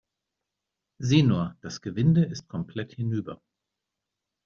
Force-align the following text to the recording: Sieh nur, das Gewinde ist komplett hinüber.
Sieh 0.97 1.21
nur, 1.21 1.53
das 1.61 1.79
Gewinde 1.81 2.25
ist 2.25 2.47
komplett 2.47 2.93
hinüber. 2.93 3.39